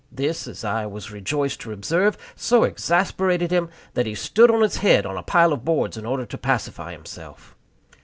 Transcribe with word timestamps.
This, 0.11 0.47
as 0.47 0.63
I 0.63 0.87
was 0.87 1.11
rejoiced 1.11 1.61
to 1.61 1.71
observe, 1.71 2.17
so 2.35 2.63
exasperated 2.63 3.51
him 3.51 3.69
that 3.93 4.07
he 4.07 4.15
stood 4.15 4.49
on 4.49 4.63
his 4.63 4.77
head 4.77 5.05
on 5.05 5.15
a 5.15 5.21
pile 5.21 5.53
of 5.53 5.63
boards, 5.63 5.95
in 5.95 6.07
order 6.07 6.25
to 6.25 6.37
pacify 6.39 6.91
himself. 6.93 7.55